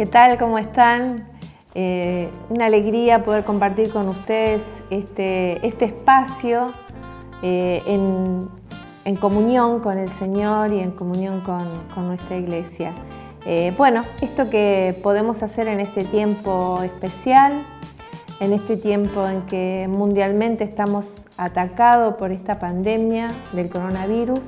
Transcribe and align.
¿Qué 0.00 0.06
tal? 0.06 0.38
¿Cómo 0.38 0.56
están? 0.56 1.28
Eh, 1.74 2.30
una 2.48 2.64
alegría 2.64 3.22
poder 3.22 3.44
compartir 3.44 3.92
con 3.92 4.08
ustedes 4.08 4.62
este, 4.88 5.66
este 5.66 5.84
espacio 5.84 6.68
eh, 7.42 7.82
en, 7.84 9.16
comunión 9.16 9.80
con 9.80 9.98
el 9.98 10.08
Señor 10.08 10.72
y 10.72 10.80
en 10.80 10.92
comunión 10.92 11.42
con, 11.42 12.06
nuestra 12.06 12.38
iglesia. 12.38 12.94
Eh, 13.44 13.74
bueno, 13.76 14.00
esto 14.22 14.48
que 14.48 14.98
podemos 15.02 15.42
hacer 15.42 15.68
en 15.68 15.80
este 15.80 16.02
tiempo 16.02 16.80
especial, 16.82 17.62
en 18.40 18.54
este 18.54 18.78
tiempo 18.78 19.28
en 19.28 19.42
que 19.42 19.86
mundialmente 19.86 20.64
estamos 20.64 21.08
atacados 21.36 22.14
por 22.14 22.32
esta 22.32 22.58
pandemia 22.58 23.28
del 23.52 23.68
coronavirus, 23.68 24.40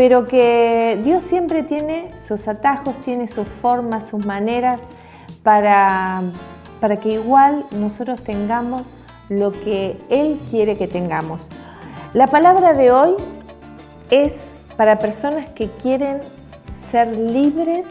pero 0.00 0.26
que 0.26 0.98
Dios 1.04 1.22
siempre 1.24 1.62
tiene 1.62 2.10
sus 2.26 2.48
atajos, 2.48 2.98
tiene 3.02 3.28
sus 3.28 3.46
formas, 3.46 4.06
sus 4.08 4.24
maneras 4.24 4.80
para, 5.42 6.22
para 6.80 6.96
que 6.96 7.10
igual 7.10 7.66
nosotros 7.72 8.24
tengamos 8.24 8.84
lo 9.28 9.52
que 9.52 9.98
Él 10.08 10.40
quiere 10.50 10.78
que 10.78 10.88
tengamos. 10.88 11.42
La 12.14 12.28
palabra 12.28 12.72
de 12.72 12.90
hoy 12.90 13.14
es 14.08 14.64
para 14.78 14.98
personas 14.98 15.50
que 15.50 15.68
quieren 15.68 16.20
ser 16.90 17.14
libres 17.14 17.86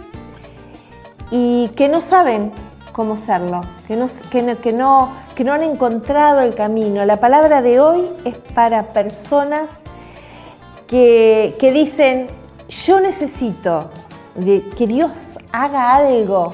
y 1.29 1.67
que 1.75 1.89
no 1.89 2.01
saben 2.01 2.51
cómo 2.91 3.17
serlo, 3.17 3.61
que 3.87 3.95
no, 3.95 4.09
que 4.31 4.73
no, 4.73 5.13
que 5.35 5.43
no 5.43 5.53
han 5.53 5.61
encontrado 5.61 6.41
el 6.41 6.55
camino. 6.55 7.05
La 7.05 7.19
palabra 7.19 7.61
de 7.61 7.79
hoy 7.79 8.01
es 8.25 8.35
para 8.55 8.81
personas 8.93 9.69
que, 10.89 11.71
dicen, 11.73 12.27
yo 12.67 12.99
necesito 12.99 13.91
que 14.77 14.87
Dios 14.87 15.11
haga 15.51 15.93
algo 15.93 16.51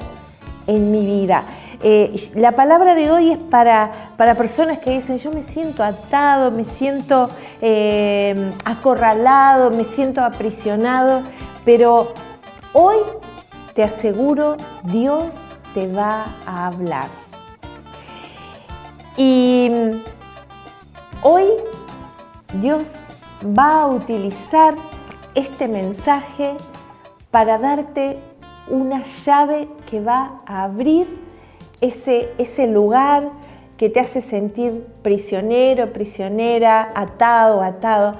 en 0.66 0.90
mi 0.90 1.04
vida. 1.04 1.44
Eh, 1.82 2.30
la 2.34 2.52
palabra 2.52 2.94
de 2.94 3.10
hoy 3.10 3.32
es 3.32 3.38
para, 3.38 4.12
para, 4.16 4.34
personas 4.34 4.78
que 4.78 4.90
dicen, 4.90 5.18
yo 5.18 5.30
me 5.30 5.42
siento 5.42 5.82
atado, 5.82 6.50
me 6.50 6.64
siento 6.64 7.28
eh, 7.60 8.50
acorralado, 8.64 9.70
me 9.70 9.84
siento 9.84 10.22
aprisionado, 10.22 11.22
pero 11.64 12.12
hoy 12.72 12.96
te 13.74 13.84
aseguro, 13.84 14.56
Dios 14.84 15.24
te 15.74 15.90
va 15.92 16.36
a 16.46 16.68
hablar. 16.68 17.08
Y 19.16 19.70
hoy 21.22 21.46
Dios 22.60 22.82
va 23.46 23.82
a 23.82 23.86
utilizar 23.86 24.74
este 25.34 25.68
mensaje 25.68 26.56
para 27.30 27.58
darte 27.58 28.18
una 28.68 29.04
llave 29.24 29.68
que 29.88 30.00
va 30.00 30.38
a 30.46 30.64
abrir 30.64 31.06
ese, 31.80 32.32
ese 32.38 32.66
lugar 32.66 33.30
que 33.76 33.90
te 33.90 34.00
hace 34.00 34.22
sentir 34.22 34.86
prisionero, 35.02 35.92
prisionera, 35.92 36.92
atado, 36.94 37.62
atado. 37.62 38.18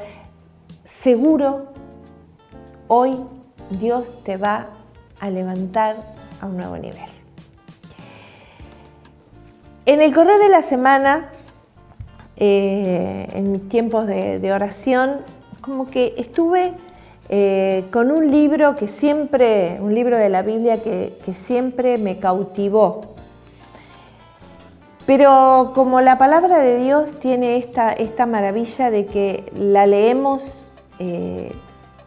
Seguro, 0.84 1.72
hoy 2.88 3.16
Dios 3.70 4.22
te 4.22 4.36
va 4.36 4.68
a 5.18 5.30
levantar 5.30 5.96
a 6.40 6.46
un 6.46 6.58
nuevo 6.58 6.76
nivel. 6.76 7.08
En 9.86 10.02
el 10.02 10.14
correo 10.14 10.38
de 10.38 10.48
la 10.48 10.62
semana 10.62 11.30
eh, 12.38 13.28
en 13.32 13.52
mis 13.52 13.68
tiempos 13.68 14.06
de, 14.06 14.52
oración, 14.52 15.20
como 15.62 15.88
que 15.88 16.14
estuve 16.18 16.74
eh, 17.30 17.84
con 17.90 18.10
un 18.10 18.30
libro 18.30 18.74
que 18.76 18.88
siempre, 18.88 19.78
un 19.80 19.94
libro 19.94 20.18
de 20.18 20.28
la 20.28 20.42
Biblia 20.42 20.82
que, 20.82 21.12
siempre 21.46 21.96
me 21.98 22.18
cautivó. 22.18 23.00
Pero 25.06 25.72
como 25.74 26.00
la 26.00 26.18
palabra 26.18 26.58
de 26.58 26.78
Dios 26.78 27.12
tiene 27.20 27.56
esta, 27.56 27.92
esta 27.92 28.26
maravilla 28.26 28.90
de 28.90 29.06
que 29.06 29.50
la 29.54 29.86
leemos 29.86 30.42
eh, 30.98 31.52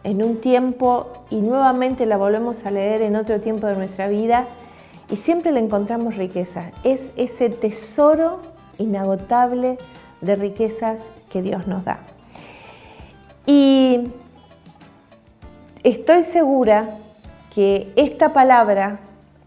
en 0.04 0.22
un 0.22 0.40
tiempo 0.40 1.08
y 1.30 1.36
nuevamente 1.36 2.06
la 2.06 2.18
volvemos 2.18 2.64
a 2.64 2.70
leer 2.70 3.02
en 3.02 3.16
otro 3.16 3.40
tiempo 3.40 3.66
de 3.66 3.76
nuestra 3.76 4.08
vida 4.08 4.46
y 5.10 5.16
siempre 5.16 5.50
le 5.50 5.60
encontramos 5.60 6.16
riqueza. 6.16 6.70
Es 6.84 7.12
ese 7.16 7.48
tesoro 7.48 8.40
inagotable 8.78 9.76
de 10.20 10.36
riquezas 10.36 11.00
que 11.28 11.42
Dios 11.42 11.66
nos 11.66 11.84
da. 11.84 12.00
Y 13.46 14.10
estoy 15.82 16.24
segura 16.24 16.96
que 17.54 17.92
esta 17.96 18.32
palabra 18.32 19.00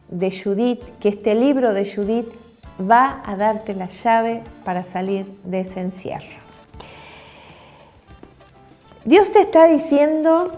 de 0.09 0.31
Judith, 0.31 0.81
que 1.00 1.09
este 1.09 1.35
libro 1.35 1.73
de 1.73 1.91
Judith 1.91 2.28
va 2.79 3.22
a 3.25 3.35
darte 3.35 3.73
la 3.73 3.88
llave 4.03 4.41
para 4.63 4.83
salir 4.83 5.25
de 5.44 5.62
ese 5.62 5.79
encierro. 5.79 6.44
Dios 9.06 9.31
te 9.31 9.41
está 9.41 9.67
diciendo 9.67 10.51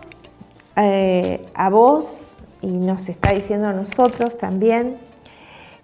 eh, 0.75 1.45
a 1.53 1.69
vos 1.69 2.05
y 2.61 2.67
nos 2.67 3.09
está 3.09 3.31
diciendo 3.31 3.67
a 3.67 3.73
nosotros 3.73 4.37
también 4.37 4.97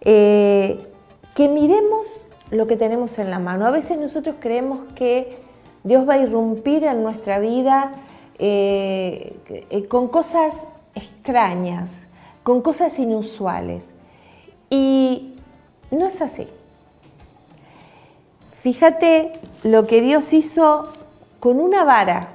eh, 0.02 0.80
que 1.36 1.48
miremos 1.48 2.06
lo 2.52 2.68
que 2.68 2.76
tenemos 2.76 3.18
en 3.18 3.32
la 3.32 3.40
mano. 3.40 3.66
A 3.66 3.72
veces 3.72 4.00
nosotros 4.00 4.36
creemos 4.40 4.80
que 4.94 5.38
Dios 5.84 6.08
va 6.08 6.16
a 6.16 6.18
irrumpir 6.20 6.84
en 6.84 7.02
nuestra 7.02 7.40
vida 7.40 7.92
eh, 8.38 9.38
eh, 9.70 9.88
con 9.88 10.10
cosas 10.10 10.54
extrañas, 10.94 11.90
con 12.44 12.62
cosas 12.62 13.00
inusuales. 13.00 13.84
Y 14.70 15.36
no 15.90 16.06
es 16.06 16.22
así. 16.22 16.48
Fíjate 18.62 19.34
lo 19.64 19.88
que 19.88 20.02
Dios 20.02 20.34
hizo 20.34 20.94
con 21.40 21.60
una 21.60 21.84
vara 21.84 22.28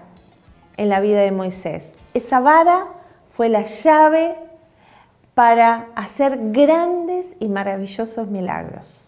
en 0.76 0.88
la 0.88 1.00
vida 1.00 1.20
de 1.20 1.30
Moisés. 1.30 1.94
Esa 2.14 2.40
vara 2.40 2.86
fue 3.30 3.48
la 3.48 3.62
llave 3.66 4.34
para 5.34 5.88
hacer 5.94 6.52
grandes 6.52 7.26
y 7.38 7.48
maravillosos 7.48 8.28
milagros. 8.28 9.05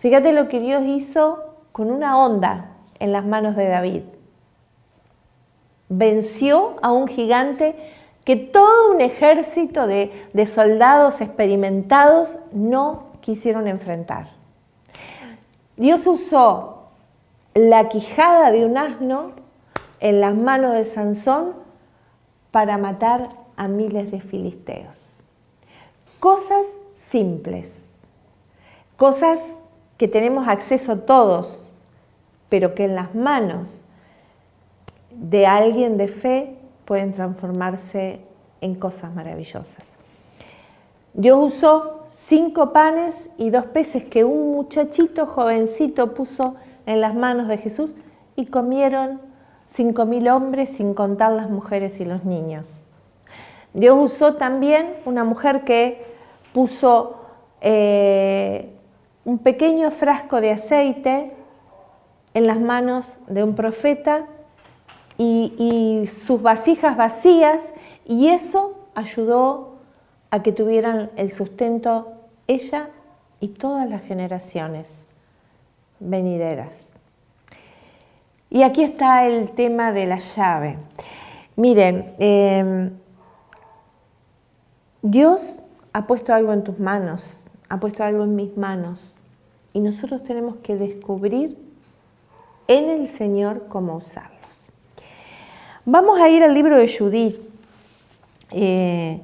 Fíjate 0.00 0.32
lo 0.32 0.48
que 0.48 0.60
Dios 0.60 0.82
hizo 0.86 1.44
con 1.72 1.90
una 1.90 2.18
onda 2.18 2.70
en 2.98 3.12
las 3.12 3.26
manos 3.26 3.54
de 3.54 3.68
David. 3.68 4.02
Venció 5.90 6.76
a 6.80 6.90
un 6.90 7.06
gigante 7.06 7.76
que 8.24 8.36
todo 8.36 8.92
un 8.92 9.02
ejército 9.02 9.86
de, 9.86 10.10
soldados 10.46 11.20
experimentados 11.20 12.38
no 12.52 13.10
quisieron 13.20 13.68
enfrentar. 13.68 14.30
Dios 15.76 16.06
usó 16.06 16.88
la 17.52 17.88
quijada 17.88 18.50
de 18.50 18.64
un 18.64 18.78
asno 18.78 19.32
en 20.00 20.20
las 20.22 20.34
manos 20.34 20.72
de 20.72 20.86
Sansón 20.86 21.52
para 22.50 22.78
matar 22.78 23.28
a 23.56 23.68
miles 23.68 24.10
de 24.10 24.20
filisteos. 24.20 24.98
Cosas 26.20 26.64
simples, 27.10 27.70
cosas 28.96 29.40
que 30.00 30.08
tenemos 30.08 30.48
acceso 30.48 31.00
todos, 31.00 31.62
pero 32.48 32.74
que 32.74 32.86
en 32.86 32.96
las 32.96 33.14
manos 33.14 33.84
de 35.10 35.46
alguien 35.46 35.98
de 35.98 36.08
fe 36.08 36.56
pueden 36.86 37.12
transformarse 37.12 38.20
en 38.62 38.76
cosas 38.76 39.14
maravillosas. 39.14 39.98
Dios 41.12 41.54
usó 41.54 42.06
cinco 42.12 42.72
panes 42.72 43.28
y 43.36 43.50
dos 43.50 43.66
peces 43.66 44.02
que 44.04 44.24
un 44.24 44.52
muchachito 44.52 45.26
jovencito 45.26 46.14
puso 46.14 46.54
en 46.86 47.02
las 47.02 47.14
manos 47.14 47.46
de 47.46 47.58
Jesús 47.58 47.90
y 48.36 48.46
comieron 48.46 49.20
cinco 49.66 50.06
mil 50.06 50.28
hombres 50.28 50.70
sin 50.70 50.94
contar 50.94 51.32
las 51.32 51.50
mujeres 51.50 52.00
y 52.00 52.06
los 52.06 52.24
niños. 52.24 52.86
Dios 53.74 53.98
usó 54.00 54.36
también 54.36 54.94
una 55.04 55.24
mujer 55.24 55.64
que 55.64 56.06
puso 56.54 57.16
eh, 57.60 58.79
un 59.30 59.38
pequeño 59.38 59.92
frasco 59.92 60.40
de 60.40 60.50
aceite 60.50 61.30
en 62.34 62.48
las 62.48 62.58
manos 62.58 63.16
de 63.28 63.44
un 63.44 63.54
profeta 63.54 64.26
y, 65.18 66.08
sus 66.08 66.42
vasijas 66.42 66.96
vacías 66.96 67.60
y 68.04 68.26
eso 68.26 68.88
ayudó 68.96 69.76
a 70.32 70.42
que 70.42 70.50
tuvieran 70.50 71.12
el 71.14 71.30
sustento 71.30 72.12
ella 72.48 72.88
y 73.38 73.48
todas 73.50 73.88
las 73.88 74.02
generaciones 74.02 74.92
venideras. 76.00 76.88
Y 78.50 78.64
aquí 78.64 78.82
está 78.82 79.28
el 79.28 79.50
tema 79.50 79.92
de 79.92 80.06
la 80.06 80.18
llave. 80.18 80.76
Miren, 81.54 82.16
em, 82.18 82.90
Dios 85.02 85.60
ha 85.92 86.08
puesto 86.08 86.34
algo 86.34 86.52
en 86.52 86.64
tus 86.64 86.80
manos, 86.80 87.46
ha 87.68 87.78
puesto 87.78 88.02
algo 88.02 88.24
en 88.24 88.34
mis 88.34 88.56
manos 88.56 89.18
y 89.72 89.80
nosotros 89.80 90.24
tenemos 90.24 90.56
que 90.56 90.76
descubrir 90.76 91.56
en 92.66 92.88
el 92.88 93.08
Señor 93.08 93.66
cómo 93.68 93.96
usarlos. 93.96 94.38
Vamos 95.84 96.20
a 96.20 96.28
ir 96.28 96.42
al 96.42 96.54
libro 96.54 96.76
de 96.76 96.88
Judith. 96.88 97.36
Eh, 98.52 99.20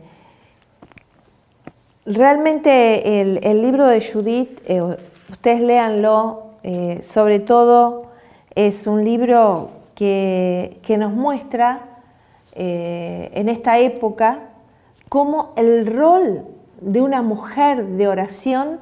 realmente 2.04 3.20
el, 3.20 3.62
libro 3.62 3.86
de 3.86 4.00
Judith, 4.00 4.60
eh, 4.66 4.80
ustedes 5.30 5.60
léanlo, 5.60 6.44
eh, 6.62 7.00
sobre 7.02 7.40
todo 7.40 8.06
es 8.54 8.86
un 8.86 9.04
libro 9.04 9.70
que, 9.94 10.80
nos 10.98 11.12
muestra 11.12 11.82
en 12.58 13.50
esta 13.50 13.78
época 13.78 14.48
cómo 15.10 15.52
el 15.56 15.86
rol 15.86 16.46
de 16.80 17.02
una 17.02 17.20
mujer 17.20 17.84
de 17.84 18.08
oración 18.08 18.80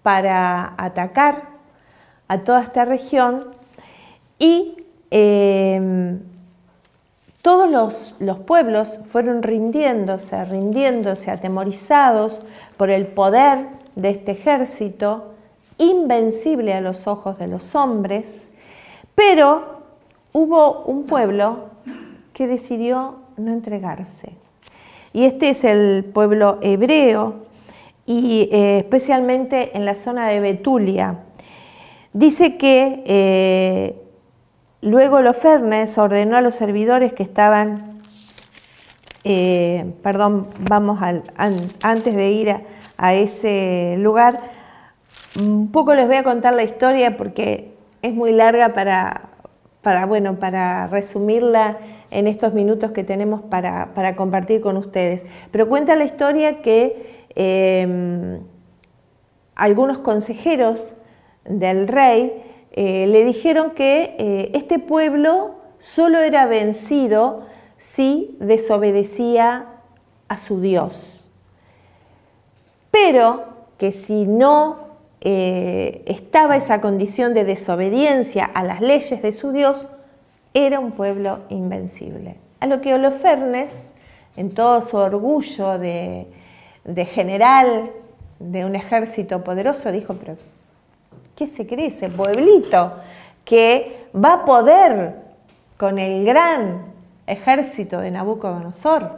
para 0.04 0.74
atacar 0.78 1.56
a 2.28 2.40
toda 2.40 2.62
esta 2.62 2.86
región 2.86 3.52
y 4.38 4.86
em, 5.10 6.20
todos 7.46 7.70
los, 7.70 8.16
los, 8.18 8.40
pueblos 8.40 8.90
fueron 9.12 9.44
rindiéndose, 9.44 10.46
rindiéndose, 10.46 11.30
atemorizados 11.30 12.40
por 12.76 12.90
el 12.90 13.06
poder 13.06 13.68
de 13.96 14.10
este 14.10 14.32
ejército, 14.32 15.36
invencible 15.78 16.74
a 16.74 16.82
los 16.82 17.06
ojos 17.06 17.38
de 17.38 17.46
los 17.46 17.76
hombres, 17.76 18.50
pero 19.14 19.82
hubo 20.34 20.86
un 20.86 21.06
pueblo 21.06 21.70
que 22.34 22.48
decidió 22.48 23.18
no 23.38 23.54
entregarse. 23.54 24.32
Y 25.14 25.26
este 25.26 25.50
es 25.50 25.64
el 25.66 26.04
pueblo 26.04 26.58
hebreo, 26.62 27.46
y 28.08 28.50
eh, 28.52 28.80
especialmente 28.80 29.78
en 29.78 29.86
la 29.86 29.94
zona 29.94 30.30
de 30.30 30.40
Betulia. 30.40 31.20
Dice 32.12 32.58
que 32.58 33.04
eh, 33.06 34.05
luego 34.86 35.20
Lofernes 35.20 35.98
ordenó 35.98 36.38
a 36.38 36.42
los 36.42 36.56
servidores 36.56 37.12
que 37.12 37.24
estaban, 37.24 37.98
eh, 39.26 39.92
perdón, 40.02 40.48
vamos 40.60 41.02
al, 41.02 41.24
antes 41.84 42.16
de 42.16 42.32
ir 42.32 42.56
a, 42.98 43.14
ese 43.14 43.98
lugar, 44.00 44.40
un 45.38 45.74
poco 45.74 45.94
les 45.94 46.08
voy 46.08 46.16
a 46.16 46.24
contar 46.24 46.54
la 46.54 46.64
historia 46.64 47.18
porque 47.18 47.74
es 48.02 48.14
muy 48.14 48.32
larga 48.32 48.74
para, 48.74 50.06
bueno, 50.08 50.36
para 50.40 50.88
resumirla 50.88 51.78
en 52.10 52.28
estos 52.28 52.54
minutos 52.54 52.92
que 52.92 53.04
tenemos 53.04 53.42
para, 53.42 53.94
para 53.94 54.16
compartir 54.16 54.62
con 54.62 54.78
ustedes. 54.78 55.24
Pero 55.52 55.68
cuenta 55.68 55.98
la 55.98 56.06
historia 56.06 56.62
que 56.62 57.16
Em, 57.36 58.40
algunos 59.56 59.98
consejeros 60.00 60.96
del 61.44 61.90
rey 61.90 62.45
eh, 62.78 63.08
le 63.08 63.24
dijeron 63.24 63.72
que 63.72 64.16
eh, 64.18 64.52
este 64.54 64.80
pueblo 64.80 65.56
solo 65.80 66.20
era 66.20 66.46
vencido 66.46 67.48
si 67.78 68.36
desobedecía 68.42 69.68
a 70.28 70.38
su 70.38 70.60
Dios, 70.60 71.32
pero 72.92 73.46
que 73.78 73.94
si 73.94 74.26
no 74.26 74.90
eh, 75.22 76.04
estaba 76.06 76.58
esa 76.58 76.82
condición 76.82 77.34
de 77.34 77.46
desobediencia 77.46 78.44
a 78.44 78.62
las 78.62 78.82
leyes 78.82 79.22
de 79.22 79.32
su 79.32 79.54
Dios, 79.54 79.88
era 80.54 80.82
un 80.82 80.92
pueblo 80.92 81.40
invencible. 81.48 82.36
A 82.60 82.68
lo 82.68 82.82
que 82.82 82.94
Holofernes, 82.94 83.72
en 84.36 84.54
todo 84.54 84.82
su 84.82 84.98
orgullo 84.98 85.80
de, 85.80 86.28
de 86.84 87.06
general 87.06 87.92
de 88.40 88.66
un 88.66 88.76
ejército 88.76 89.46
poderoso, 89.46 89.94
dijo, 89.94 90.16
pero 90.16 90.36
¿qué 91.36 91.48
se 91.48 91.68
cree 91.68 91.88
ese 91.88 92.10
pueblito 92.10 92.94
que 93.44 94.06
va 94.16 94.34
a 94.34 94.46
poder 94.46 95.16
con 95.78 96.00
el 96.00 96.26
gran 96.26 96.94
ejército 97.28 98.00
de 98.00 98.12
Nabucodonosor? 98.12 99.12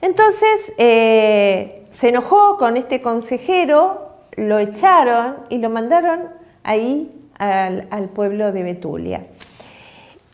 Entonces 0.00 0.72
eh, 0.78 1.84
se 1.90 2.08
enojó 2.08 2.56
con 2.58 2.76
este 2.76 3.00
consejero, 3.02 4.10
lo 4.36 4.58
echaron 4.58 5.36
y 5.48 5.58
lo 5.58 5.70
mandaron 5.70 6.28
ahí 6.64 7.10
al, 7.38 8.08
pueblo 8.14 8.52
de 8.52 8.62
Betulia. 8.62 9.26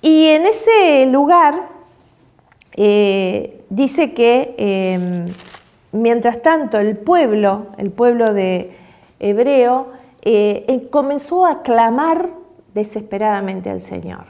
Y 0.01 0.27
en 0.29 0.47
ese 0.47 1.07
lugar 1.07 1.69
eh, 2.75 3.63
dice 3.71 4.15
que 4.15 4.55
em, 4.57 5.27
Mientras 5.93 6.43
tanto, 6.43 6.79
el 6.79 6.99
pueblo, 6.99 7.69
el 7.79 7.91
pueblo 7.91 8.35
de 8.35 8.73
hebreo, 9.21 9.89
eh, 10.23 10.65
eh, 10.69 10.89
comenzó 10.91 11.47
a 11.47 11.63
clamar 11.63 12.31
desesperadamente 12.75 13.71
al 13.71 13.81
Señor. 13.81 14.27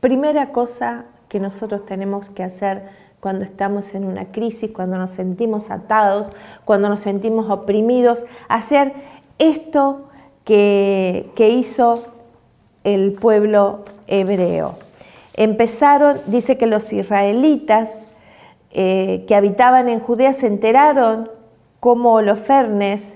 Primera 0.00 0.52
cosa 0.52 1.06
que 1.28 1.40
nosotros 1.40 1.84
tenemos 1.86 2.30
que 2.30 2.42
hacer 2.42 2.88
cuando 3.20 3.44
estamos 3.44 3.94
en 3.94 4.04
una 4.04 4.26
crisis, 4.26 4.70
cuando 4.70 4.98
nos 4.98 5.10
sentimos 5.10 5.70
atados, 5.70 6.28
cuando 6.64 6.88
nos 6.88 7.00
sentimos 7.00 7.50
oprimidos, 7.50 8.22
hacer 8.48 8.92
esto 9.38 10.08
que, 10.44 11.32
hizo 11.36 12.04
el 12.84 13.14
pueblo 13.14 13.84
hebreo. 14.06 14.76
Empezaron, 15.34 16.20
dice 16.26 16.56
que 16.56 16.66
los 16.66 16.92
israelitas 16.92 17.90
eh, 18.70 19.24
que 19.26 19.34
habitaban 19.34 19.88
en 19.88 19.98
Judea 19.98 20.32
se 20.32 20.46
enteraron 20.46 21.28
cómo 21.80 22.14
Holofernes, 22.14 23.15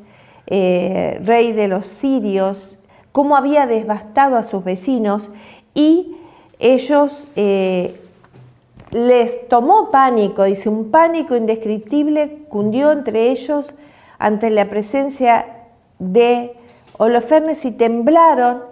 eh, 0.51 1.21
rey 1.25 1.53
de 1.53 1.69
los 1.69 1.87
sirios, 1.87 2.77
cómo 3.13 3.37
había 3.37 3.67
devastado 3.67 4.37
a 4.37 4.43
sus 4.43 4.65
vecinos 4.65 5.31
y 5.75 6.17
ellos 6.59 7.27
eh, 7.37 8.01
les 8.91 9.49
tomó 9.49 9.91
pánico, 9.91 10.45
dice, 10.45 10.69
un 10.69 10.91
pánico 10.91 11.37
indescriptible 11.37 12.45
cundió 12.49 12.91
entre 12.91 13.31
ellos 13.31 13.73
ante 14.19 14.51
la 14.51 14.69
presencia 14.69 15.47
de 16.01 16.57
Holofernes 16.99 17.65
y 17.65 17.71
temblaron 17.71 18.65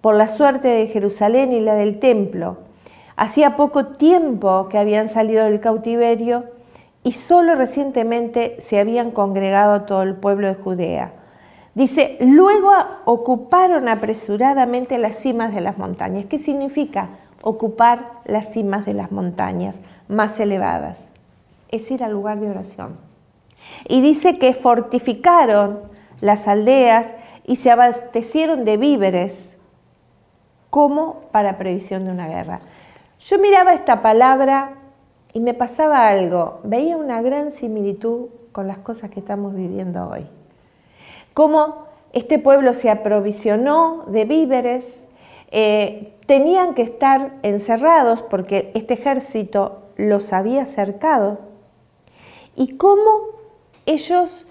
por 0.00 0.16
la 0.16 0.28
suerte 0.28 0.68
de 0.68 0.88
Jerusalén 0.88 1.52
y 1.52 1.60
la 1.60 1.74
del 1.74 2.00
templo. 2.00 2.58
Hacía 3.16 3.56
poco 3.56 3.86
tiempo 3.86 4.68
que 4.68 4.78
habían 4.78 5.08
salido 5.08 5.44
del 5.44 5.60
cautiverio 5.60 6.55
y 7.06 7.12
solo 7.12 7.54
recientemente 7.54 8.56
se 8.58 8.80
habían 8.80 9.12
congregado 9.12 9.82
todo 9.82 10.02
el 10.02 10.16
pueblo 10.16 10.48
de 10.48 10.56
Judea. 10.56 11.12
Dice, 11.76 12.16
luego 12.18 12.72
ocuparon 13.04 13.88
apresuradamente 13.88 14.98
las 14.98 15.14
cimas 15.14 15.54
de 15.54 15.60
las 15.60 15.78
montañas. 15.78 16.26
¿Qué 16.26 16.40
significa 16.40 17.10
ocupar 17.42 18.10
las 18.24 18.52
cimas 18.52 18.86
de 18.86 18.94
las 18.94 19.12
montañas 19.12 19.76
más 20.08 20.40
elevadas? 20.40 20.98
Es 21.68 21.88
ir 21.92 22.02
al 22.02 22.10
lugar 22.10 22.40
de 22.40 22.50
oración. 22.50 22.96
Y 23.88 24.00
dice 24.00 24.40
que 24.40 24.52
fortificaron 24.52 25.82
las 26.20 26.48
aldeas 26.48 27.12
y 27.44 27.54
se 27.54 27.70
abastecieron 27.70 28.64
de 28.64 28.78
víveres 28.78 29.56
como 30.70 31.20
para 31.30 31.56
previsión 31.56 32.04
de 32.04 32.10
una 32.10 32.26
guerra. 32.26 32.62
Yo 33.20 33.38
miraba 33.38 33.74
esta 33.74 34.02
palabra 34.02 34.72
y 35.36 35.40
me 35.40 35.52
pasaba 35.52 36.08
algo, 36.08 36.60
veía 36.64 36.96
una 36.96 37.20
gran 37.20 37.52
similitud 37.52 38.28
con 38.52 38.66
las 38.66 38.78
cosas 38.78 39.10
que 39.10 39.20
estamos 39.20 39.54
viviendo 39.54 40.08
hoy 40.08 40.26
cómo 41.36 41.84
este 42.14 42.38
pueblo 42.38 42.72
se 42.72 42.88
aprovisionó 42.88 44.04
de 44.06 44.24
víveres, 44.24 45.04
eh, 45.50 46.14
tenían 46.24 46.72
que 46.72 46.80
estar 46.80 47.32
encerrados 47.42 48.22
porque 48.22 48.70
este 48.74 48.94
ejército 48.94 49.82
los 49.96 50.32
había 50.32 50.64
cercado, 50.64 51.38
y 52.54 52.78
cómo 52.78 53.20
ellos 53.84 54.46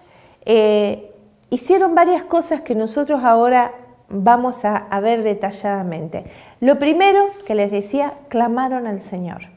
eh, 0.45 1.11
hicieron 1.49 1.95
varias 1.95 2.23
cosas 2.25 2.61
que 2.61 2.75
nosotros 2.75 3.23
ahora 3.23 3.71
vamos 4.07 4.63
a, 4.63 4.75
a, 4.75 4.99
ver 4.99 5.23
detalladamente. 5.23 6.25
Lo 6.59 6.77
primero 6.77 7.29
que 7.47 7.55
les 7.55 7.71
decía, 7.71 8.13
clamaron 8.29 8.85
al 8.85 8.99
Señor 8.99 9.54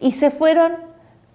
y 0.00 0.12
se 0.12 0.30
fueron 0.30 0.72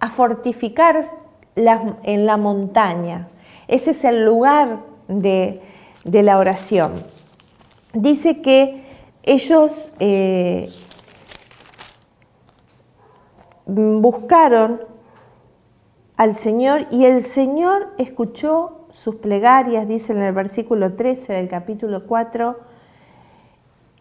a 0.00 0.10
fortificar 0.10 1.10
en 1.56 2.26
la 2.26 2.36
montaña, 2.36 3.28
ese 3.68 3.90
es 3.92 4.04
el 4.04 4.24
lugar 4.24 4.80
de, 5.08 5.62
la 6.04 6.38
oración. 6.38 7.04
Dice 7.92 8.40
que 8.40 8.84
ellos 9.22 9.90
eh, 9.98 10.70
buscaron 13.66 14.82
al 16.16 16.34
Señor 16.34 16.86
y 16.90 17.04
el 17.04 17.22
Señor 17.22 17.88
escuchó 17.98 18.86
sus 18.90 19.16
plegarias, 19.16 19.88
dice 19.88 20.12
en 20.12 20.22
el 20.22 20.32
versículo 20.32 20.94
13 20.94 21.32
del 21.32 21.48
capítulo 21.48 22.06
4, 22.06 22.56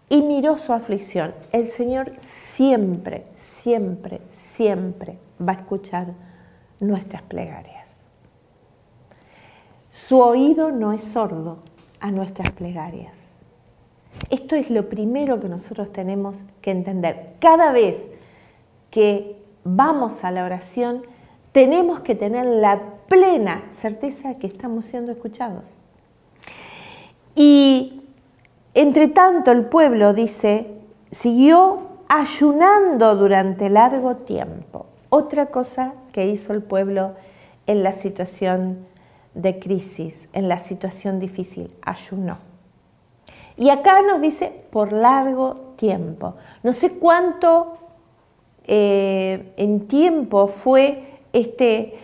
y 0.09 0.21
miró 0.21 0.57
su 0.57 0.71
aflicción. 0.71 1.33
El 1.51 1.67
Señor 1.67 2.13
siempre, 2.19 3.25
siempre, 3.65 4.21
siempre 4.31 5.17
va 5.41 5.53
a 5.53 5.55
escuchar 5.55 6.13
nuestras 6.79 7.23
plegarias. 7.23 7.89
Su 9.89 10.19
oído 10.19 10.69
no 10.69 10.93
es 10.93 11.01
sordo 11.01 11.63
a 11.99 12.11
nuestras 12.11 12.51
plegarias. 12.51 13.15
Esto 14.29 14.55
es 14.55 14.69
lo 14.69 14.87
primero 14.87 15.39
que 15.39 15.49
nosotros 15.49 15.91
tenemos 15.91 16.35
que 16.61 16.69
entender. 16.69 17.37
Cada 17.39 17.71
vez 17.71 17.97
que 18.91 19.43
vamos 19.63 20.23
a 20.23 20.29
la 20.29 20.45
oración, 20.45 21.01
tenemos 21.51 22.01
que 22.01 22.13
tener 22.13 22.45
la 22.45 22.79
plena 23.07 23.63
certeza 23.81 24.27
de 24.27 24.37
que 24.37 24.45
estamos 24.45 24.85
siendo 24.85 25.11
escuchados. 25.11 25.65
Y 27.33 28.03
entre 28.75 29.07
tanto 29.07 29.51
el 29.51 29.65
pueblo, 29.65 30.13
dice, 30.13 30.67
siguió 31.09 31.84
ayunando 32.07 33.15
durante 33.15 33.69
largo 33.69 34.15
tiempo. 34.15 34.87
Otra 35.09 35.47
cosa 35.47 35.93
que 36.11 36.27
hizo 36.27 36.53
el 36.53 36.61
pueblo 36.61 37.13
en 37.67 37.83
la 37.83 37.91
situación 37.91 38.85
de 39.33 39.59
crisis, 39.59 40.29
en 40.33 40.47
la 40.47 40.59
situación 40.59 41.19
difícil, 41.19 41.71
ayunó. 41.81 42.37
Y 43.57 43.69
acá 43.69 44.01
nos 44.01 44.21
dice 44.21 44.51
por 44.71 44.91
largo 44.91 45.53
tiempo. 45.77 46.35
No 46.63 46.73
sé 46.73 46.97
cuánto 46.97 47.77
eh, 48.65 49.53
en 49.57 49.87
tiempo 49.87 50.47
fue 50.47 51.19
este, 51.33 51.97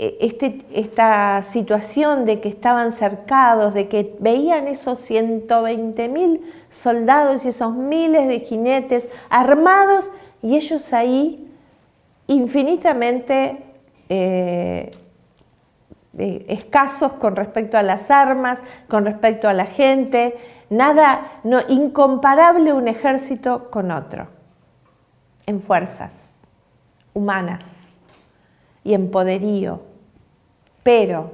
este, 0.00 0.64
esta 0.72 1.42
situación 1.42 2.24
de 2.24 2.40
que 2.40 2.48
estaban 2.48 2.92
cercados, 2.92 3.74
de 3.74 3.88
que 3.88 4.14
veían 4.20 4.68
esos 4.68 5.00
120 5.00 6.08
mil 6.08 6.40
soldados 6.70 7.44
y 7.44 7.48
esos 7.48 7.74
miles 7.74 8.28
de 8.28 8.38
jinetes 8.40 9.08
armados 9.28 10.08
y 10.40 10.54
ellos 10.54 10.92
ahí 10.92 11.52
infinitamente 12.28 13.64
eh, 14.08 14.92
escasos 16.16 17.14
con 17.14 17.34
respecto 17.34 17.76
a 17.76 17.82
las 17.82 18.08
armas, 18.08 18.60
con 18.88 19.04
respecto 19.04 19.48
a 19.48 19.52
la 19.52 19.66
gente, 19.66 20.36
nada, 20.70 21.40
no, 21.42 21.60
incomparable 21.68 22.72
un 22.72 22.86
ejército 22.86 23.68
con 23.70 23.90
otro, 23.90 24.28
en 25.46 25.60
fuerzas 25.60 26.14
humanas 27.14 27.64
y 28.84 28.94
en 28.94 29.10
poderío. 29.10 29.87
Pero, 30.88 31.32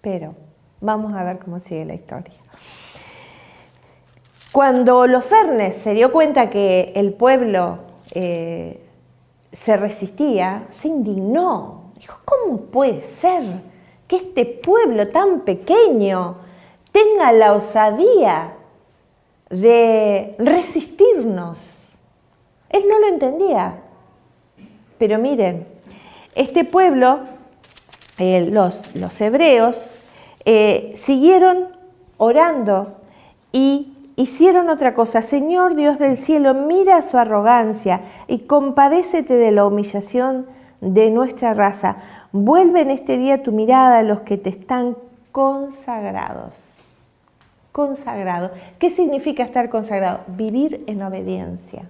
pero, 0.00 0.34
vamos 0.80 1.12
a 1.12 1.22
ver 1.22 1.40
cómo 1.40 1.60
sigue 1.60 1.84
la 1.84 1.92
historia. 1.92 2.32
Cuando 4.50 5.06
Lofernes 5.06 5.74
se 5.74 5.92
dio 5.92 6.10
cuenta 6.10 6.48
que 6.48 6.92
el 6.96 7.12
pueblo 7.12 7.80
eh, 8.14 8.82
se 9.52 9.76
resistía, 9.76 10.68
se 10.70 10.88
indignó. 10.88 11.92
Dijo, 11.98 12.16
¿cómo 12.24 12.62
puede 12.62 13.02
ser? 13.02 13.60
que 14.06 14.16
este 14.16 14.46
pueblo 14.46 15.10
tan 15.10 15.40
pequeño 15.40 16.36
tenga 16.90 17.30
la 17.32 17.52
osadía 17.52 18.54
de 19.50 20.34
resistirnos. 20.38 21.58
Él 22.70 22.84
no 22.88 22.98
lo 23.00 23.08
entendía. 23.08 23.82
Pero 24.96 25.18
miren, 25.18 25.66
este 26.34 26.64
pueblo, 26.64 27.36
eh, 28.18 28.48
los, 28.50 28.94
los, 28.94 29.20
hebreos, 29.20 29.82
eh, 30.44 30.92
siguieron 30.96 31.68
orando 32.16 32.96
y 33.52 33.92
hicieron 34.16 34.70
otra 34.70 34.94
cosa. 34.94 35.22
Señor 35.22 35.74
Dios 35.74 35.98
del 35.98 36.16
cielo, 36.16 36.54
mira 36.54 37.02
su 37.02 37.16
arrogancia 37.18 38.00
y 38.26 38.40
compadécete 38.40 39.36
de 39.36 39.52
la 39.52 39.64
humillación 39.64 40.46
de 40.80 41.10
nuestra 41.10 41.54
raza 41.54 41.96
Vuelve 42.32 42.82
en 42.82 42.90
este 42.90 43.16
día 43.16 43.42
tu 43.42 43.52
mirada 43.52 44.00
a 44.00 44.02
los 44.02 44.20
que 44.20 44.36
te 44.36 44.50
están 44.50 44.96
consagrados. 45.32 46.54
Consagrado. 47.72 48.50
¿Qué 48.78 48.90
significa 48.90 49.44
estar 49.44 49.70
consagrado? 49.70 50.20
Vivir 50.26 50.84
en 50.86 51.02
obediencia. 51.02 51.88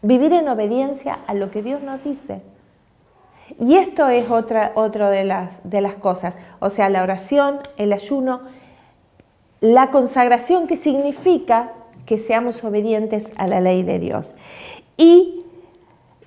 Vivir 0.00 0.32
en 0.32 0.48
obediencia 0.48 1.18
a 1.26 1.34
lo 1.34 1.50
que 1.50 1.62
Dios 1.62 1.82
nos 1.82 2.04
dice. 2.04 2.40
Y 3.60 3.76
esto 3.76 4.08
es 4.08 4.30
otra, 4.30 4.72
de, 5.10 5.24
las, 5.24 5.58
de 5.68 5.80
las 5.80 5.94
cosas. 5.94 6.34
O 6.60 6.70
sea, 6.70 6.88
la 6.88 7.02
oración, 7.02 7.60
el 7.76 7.92
ayuno, 7.92 8.40
la 9.60 9.90
consagración 9.90 10.66
que 10.66 10.76
significa 10.76 11.72
que 12.06 12.18
seamos 12.18 12.62
obedientes 12.64 13.26
a 13.38 13.46
la 13.46 13.60
ley 13.60 13.82
de 13.82 13.98
Dios. 13.98 14.34
Y 14.96 15.44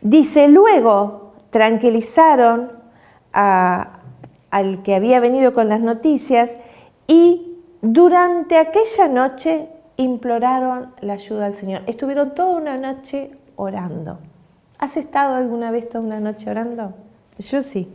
dice 0.01 0.47
luego, 0.47 1.33
tranquilizaron 1.49 2.71
al 3.31 4.81
que 4.83 4.95
había 4.95 5.19
venido 5.19 5.53
con 5.53 5.69
las 5.69 5.81
noticias 5.81 6.55
y 7.07 7.57
durante 7.81 8.57
aquella 8.57 9.07
noche 9.07 9.69
imploraron 9.97 10.93
la 11.01 11.13
ayuda 11.13 11.47
al 11.47 11.55
Señor. 11.55 11.81
Estuvieron 11.85 12.33
toda 12.33 12.55
una 12.55 12.77
noche 12.77 13.31
orando. 13.55 14.19
¿Has 14.79 14.97
estado 14.97 15.35
alguna 15.35 15.71
vez 15.71 15.89
toda 15.89 16.03
una 16.03 16.19
noche 16.19 16.49
orando? 16.49 16.93
Yo 17.39 17.61
sí, 17.61 17.87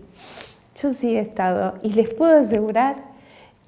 yo 0.81 0.93
sí 0.93 1.17
he 1.17 1.21
estado 1.21 1.75
y 1.83 1.93
les 1.93 2.13
puedo 2.13 2.39
asegurar 2.39 2.97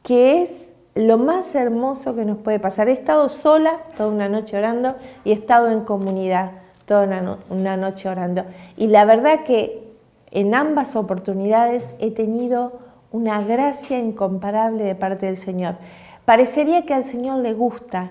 que 0.03 0.43
es 0.43 0.73
lo 0.95 1.19
más 1.19 1.55
hermoso 1.55 2.15
que 2.15 2.25
nos 2.25 2.39
puede 2.39 2.61
pasar. 2.61 2.89
He 2.89 2.93
estado 2.93 3.29
sola 3.29 3.81
toda 3.97 4.11
una 4.11 4.29
noche 4.29 4.57
orando 4.57 4.95
y 5.25 5.31
he 5.31 5.35
estado 5.35 5.71
en 5.71 5.81
comunidad 5.81 6.53
toda 6.87 7.05
una, 7.05 7.39
una 7.51 7.77
noche 7.77 8.09
orando. 8.09 8.45
Y 8.77 8.87
la 8.87 9.05
verdad 9.05 9.45
que 9.45 9.83
en 10.31 10.55
ambas 10.55 10.97
oportunidades 10.97 11.85
he 11.99 12.11
tenido 12.11 12.81
una 13.11 13.43
gracia 13.43 13.99
incomparable 13.99 14.85
de 14.85 14.95
parte 14.95 15.27
del 15.27 15.37
Señor. 15.37 15.77
Parecería 16.25 16.85
que 16.85 16.95
al 16.95 17.05
Señor 17.05 17.39
le 17.39 17.55
gusta 17.55 18.11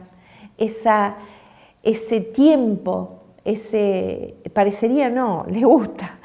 esa, 0.57 1.15
ese 1.83 2.21
tiempo, 2.21 3.22
ese, 3.45 4.35
parecería 4.53 5.09
no, 5.09 5.45
le 5.49 5.63
gusta. 5.65 6.17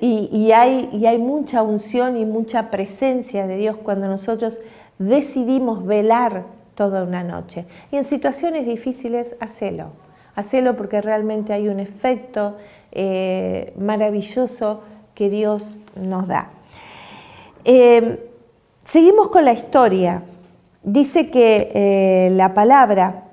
Y, 0.00 0.52
hay, 0.52 0.90
y 0.92 1.06
hay 1.06 1.18
mucha 1.18 1.62
unción 1.62 2.16
y 2.16 2.24
mucha 2.24 2.70
presencia 2.70 3.46
de 3.46 3.56
Dios 3.56 3.76
cuando 3.76 4.06
nosotros 4.06 4.58
decidimos 4.98 5.84
velar 5.84 6.44
toda 6.74 7.02
una 7.02 7.24
noche. 7.24 7.64
Y 7.90 7.96
en 7.96 8.04
situaciones 8.04 8.66
difíciles, 8.66 9.34
hacelo. 9.40 9.92
Hacelo 10.34 10.76
porque 10.76 11.00
realmente 11.00 11.52
hay 11.52 11.68
un 11.68 11.80
efecto 11.80 12.56
eh, 12.92 13.72
maravilloso 13.76 14.82
que 15.14 15.30
Dios 15.30 15.62
nos 15.96 16.28
da. 16.28 16.50
Eh, 17.64 18.30
seguimos 18.84 19.28
con 19.28 19.44
la 19.44 19.52
historia. 19.52 20.22
dice 20.84 21.30
que 21.30 21.72
eh, 21.74 22.30
la 22.32 22.54
palabra 22.54 23.24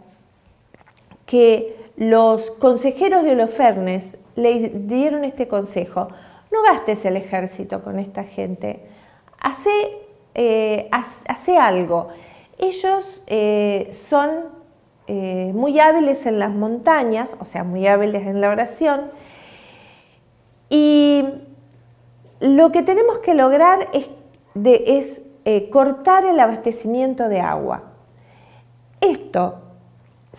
que 1.26 1.75
los 1.98 2.52
consejeros 2.52 3.24
de 3.24 3.32
Holofernes 3.32 4.18
le 4.36 4.70
dieron 4.70 5.24
este 5.24 5.48
consejo, 5.48 6.10
no 6.52 6.62
gastes 6.64 7.06
el 7.06 7.18
ejército 7.18 7.84
con 7.84 8.00
esta 8.00 8.24
gente, 8.24 8.86
hace, 9.40 9.98
eh, 10.34 10.90
hace 10.92 11.58
algo. 11.58 12.10
Ellos 12.58 13.22
eh, 13.28 13.90
son 13.94 14.30
eh, 15.08 15.52
muy 15.54 15.80
hábiles 15.80 16.26
en 16.26 16.40
las 16.40 16.52
montañas, 16.52 17.36
o 17.40 17.46
sea, 17.46 17.64
muy 17.64 17.88
hábiles 17.88 18.26
en 18.28 18.42
la 18.42 18.50
oración, 18.50 19.10
y 20.70 21.24
lo 22.40 22.72
que 22.72 22.84
tenemos 22.84 23.20
que 23.20 23.36
lograr 23.36 23.88
es, 23.94 24.10
es 24.56 25.22
cortar 25.70 26.26
el 26.26 26.40
abastecimiento 26.40 27.30
de 27.30 27.40
agua. 27.40 27.84
Esto 29.00 29.65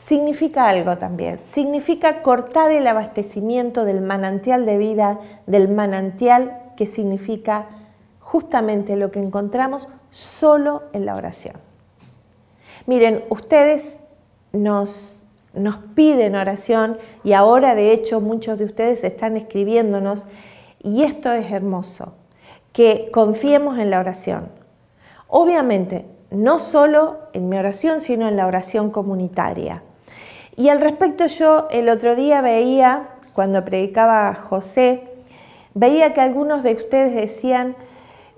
significa 0.04 0.68
algo 0.68 0.98
también, 0.98 1.40
significa 1.42 2.22
cortar 2.22 2.70
el 2.70 2.86
abastecimiento 2.86 3.84
del 3.84 4.00
manantial 4.00 4.66
de 4.66 4.78
vida, 4.78 5.18
del 5.46 5.68
manantial 5.68 6.62
que 6.76 6.86
significa 6.86 7.66
justamente 8.20 8.96
lo 8.96 9.10
que 9.10 9.20
encontramos 9.20 9.88
solo 10.10 10.82
en 10.92 11.06
la 11.06 11.16
oración. 11.16 11.56
Miren, 12.86 13.24
ustedes 13.30 14.02
nos, 14.52 15.16
nos 15.54 15.76
piden 15.94 16.36
oración 16.36 16.98
y 17.24 17.32
ahora 17.32 17.74
de 17.74 17.92
hecho 17.92 18.20
muchos 18.20 18.58
de 18.58 18.64
ustedes 18.64 19.02
están 19.02 19.36
escribiéndonos 19.36 20.26
y 20.82 21.02
esto 21.02 21.32
es 21.32 21.50
hermoso, 21.50 22.12
que 22.72 23.08
confiemos 23.12 23.78
en 23.78 23.90
la 23.90 23.98
oración. 23.98 24.48
Obviamente, 25.28 26.04
no 26.30 26.58
solo 26.58 27.18
en 27.32 27.48
mi 27.48 27.56
oración, 27.56 28.00
sino 28.00 28.28
en 28.28 28.36
la 28.36 28.46
oración 28.46 28.90
comunitaria. 28.90 29.82
Y 30.56 30.68
al 30.70 30.80
respecto 30.80 31.26
yo 31.26 31.68
el 31.70 31.88
otro 31.88 32.16
día 32.16 32.40
veía, 32.40 33.08
cuando 33.34 33.64
predicaba 33.64 34.34
José, 34.34 35.02
veía 35.74 36.14
que 36.14 36.22
algunos 36.22 36.62
de 36.62 36.72
ustedes 36.72 37.14
decían, 37.14 37.76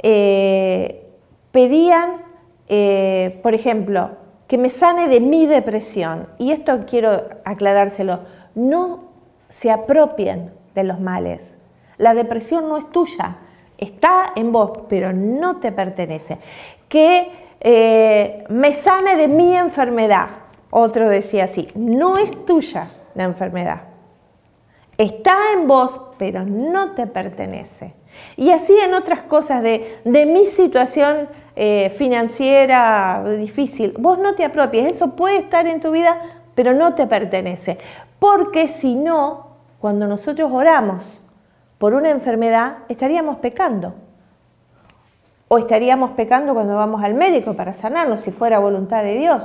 eh, 0.02 1.06
pedían, 1.52 2.22
eh, 2.68 3.38
por 3.42 3.54
ejemplo, 3.54 4.10
que 4.48 4.58
me 4.58 4.70
sane 4.70 5.08
de 5.08 5.20
mi 5.20 5.46
depresión. 5.46 6.28
Y 6.38 6.50
esto 6.52 6.84
quiero 6.86 7.28
aclarárselo, 7.44 8.20
no 8.54 9.04
se 9.48 9.70
apropien 9.70 10.50
de 10.74 10.84
los 10.84 11.00
males. 11.00 11.42
La 11.98 12.14
depresión 12.14 12.68
no 12.68 12.76
es 12.76 12.90
tuya, 12.90 13.38
está 13.76 14.32
en 14.34 14.52
vos, 14.52 14.72
pero 14.88 15.12
no 15.12 15.58
te 15.58 15.70
pertenece. 15.70 16.38
Que 16.88 17.30
eh, 17.60 18.44
me 18.48 18.72
sane 18.72 19.16
de 19.16 19.28
mi 19.28 19.56
enfermedad. 19.56 20.28
Otro 20.70 21.08
decía 21.08 21.44
así, 21.44 21.68
no 21.74 22.18
es 22.18 22.44
tuya 22.44 22.88
la 23.14 23.24
enfermedad. 23.24 23.82
Está 24.96 25.52
en 25.54 25.66
vos, 25.66 26.00
pero 26.18 26.44
no 26.44 26.92
te 26.92 27.06
pertenece. 27.06 27.94
Y 28.36 28.50
así 28.50 28.76
en 28.78 28.94
otras 28.94 29.24
cosas 29.24 29.62
de, 29.62 30.00
mi 30.04 30.46
situación 30.46 31.28
eh, 31.56 31.90
financiera 31.96 33.22
difícil, 33.38 33.94
vos 33.98 34.18
no 34.18 34.34
te 34.34 34.44
apropies, 34.44 34.94
eso 34.94 35.14
puede 35.14 35.38
estar 35.38 35.66
en 35.66 35.80
tu 35.80 35.92
vida, 35.92 36.20
pero 36.54 36.74
no 36.74 36.94
te 36.94 37.06
pertenece. 37.06 37.78
Porque 38.18 38.68
si 38.68 38.96
no, 38.96 39.48
cuando 39.78 40.08
nosotros 40.08 40.50
oramos 40.52 41.20
por 41.78 41.94
una 41.94 42.10
enfermedad, 42.10 42.78
estaríamos 42.88 43.38
pecando. 43.38 43.94
O 45.48 45.58
estaríamos 45.58 46.10
pecando 46.12 46.54
cuando 46.54 46.76
vamos 46.76 47.02
al 47.02 47.14
médico 47.14 47.54
para 47.54 47.72
sanarnos, 47.72 48.20
si 48.20 48.30
fuera 48.30 48.58
voluntad 48.58 49.02
de 49.02 49.14
Dios. 49.14 49.44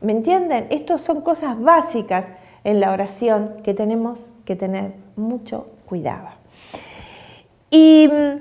¿Me 0.00 0.12
entienden? 0.12 0.66
Estas 0.70 1.00
son 1.00 1.20
cosas 1.20 1.60
básicas 1.60 2.26
en 2.64 2.80
la 2.80 2.92
oración 2.92 3.56
que 3.64 3.74
tenemos 3.74 4.20
que 4.44 4.56
tener 4.56 4.92
mucho 5.16 5.66
cuidado. 5.86 6.28
Y 7.70 8.08
mm, 8.08 8.40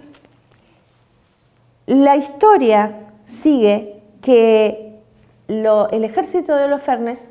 la 1.88 2.16
historia 2.18 3.00
sigue 3.28 4.02
que 4.22 5.00
el 5.48 6.04
ejército 6.04 6.56
de 6.56 6.68
los 6.68 6.82
Fernes 6.82 7.24